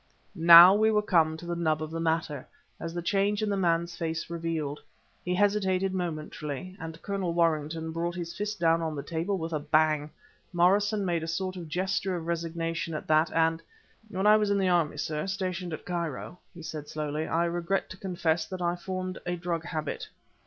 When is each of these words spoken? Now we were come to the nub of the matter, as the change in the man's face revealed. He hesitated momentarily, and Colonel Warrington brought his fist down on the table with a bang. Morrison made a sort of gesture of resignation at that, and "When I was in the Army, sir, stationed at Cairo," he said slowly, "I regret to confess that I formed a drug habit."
Now 0.33 0.73
we 0.73 0.89
were 0.89 1.03
come 1.03 1.37
to 1.37 1.45
the 1.45 1.55
nub 1.55 1.83
of 1.83 1.91
the 1.91 1.99
matter, 1.99 2.47
as 2.79 2.91
the 2.95 3.03
change 3.03 3.43
in 3.43 3.51
the 3.51 3.55
man's 3.55 3.95
face 3.95 4.31
revealed. 4.31 4.79
He 5.23 5.35
hesitated 5.35 5.93
momentarily, 5.93 6.75
and 6.79 6.99
Colonel 7.03 7.33
Warrington 7.35 7.91
brought 7.91 8.15
his 8.15 8.35
fist 8.35 8.59
down 8.59 8.81
on 8.81 8.95
the 8.95 9.03
table 9.03 9.37
with 9.37 9.53
a 9.53 9.59
bang. 9.59 10.09
Morrison 10.53 11.05
made 11.05 11.21
a 11.21 11.27
sort 11.27 11.55
of 11.55 11.67
gesture 11.69 12.15
of 12.15 12.25
resignation 12.25 12.95
at 12.95 13.05
that, 13.05 13.31
and 13.31 13.61
"When 14.09 14.25
I 14.25 14.37
was 14.37 14.49
in 14.49 14.57
the 14.57 14.69
Army, 14.69 14.97
sir, 14.97 15.27
stationed 15.27 15.71
at 15.71 15.85
Cairo," 15.85 16.39
he 16.51 16.63
said 16.63 16.87
slowly, 16.87 17.27
"I 17.27 17.45
regret 17.45 17.87
to 17.91 17.97
confess 17.97 18.47
that 18.47 18.59
I 18.59 18.77
formed 18.77 19.19
a 19.27 19.35
drug 19.35 19.65
habit." 19.65 20.09